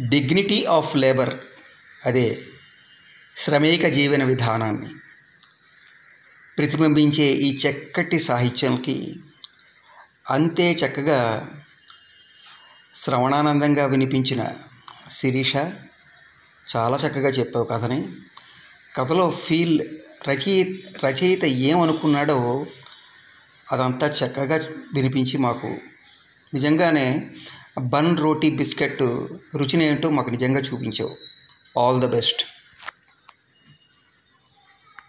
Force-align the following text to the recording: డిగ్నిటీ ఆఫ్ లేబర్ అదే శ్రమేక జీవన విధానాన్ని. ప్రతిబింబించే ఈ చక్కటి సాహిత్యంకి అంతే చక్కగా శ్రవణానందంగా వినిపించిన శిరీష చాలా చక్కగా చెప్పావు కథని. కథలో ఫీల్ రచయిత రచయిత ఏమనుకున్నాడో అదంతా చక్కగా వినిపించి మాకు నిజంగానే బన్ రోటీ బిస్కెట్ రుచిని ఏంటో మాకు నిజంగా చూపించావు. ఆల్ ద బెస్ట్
డిగ్నిటీ 0.00 0.64
ఆఫ్ 0.64 0.96
లేబర్ 0.96 1.34
అదే 2.06 2.38
శ్రమేక 3.36 3.86
జీవన 3.86 4.24
విధానాన్ని. 4.24 4.88
ప్రతిబింబించే 6.58 7.24
ఈ 7.24 7.58
చక్కటి 7.58 8.20
సాహిత్యంకి 8.20 9.16
అంతే 10.30 10.72
చక్కగా 10.72 11.50
శ్రవణానందంగా 12.96 13.86
వినిపించిన 13.86 14.50
శిరీష 15.10 15.56
చాలా 16.76 16.96
చక్కగా 16.96 17.30
చెప్పావు 17.30 17.66
కథని. 17.66 18.08
కథలో 18.96 19.30
ఫీల్ 19.30 19.80
రచయిత 20.28 21.04
రచయిత 21.06 21.44
ఏమనుకున్నాడో 21.44 22.66
అదంతా 23.72 24.06
చక్కగా 24.06 24.56
వినిపించి 24.94 25.38
మాకు 25.38 25.66
నిజంగానే 26.54 27.30
బన్ 27.78 28.18
రోటీ 28.18 28.50
బిస్కెట్ 28.50 29.02
రుచిని 29.56 29.84
ఏంటో 29.84 30.10
మాకు 30.10 30.30
నిజంగా 30.30 30.60
చూపించావు. 30.60 31.14
ఆల్ 31.78 32.00
ద 32.00 32.06
బెస్ట్ 32.06 32.42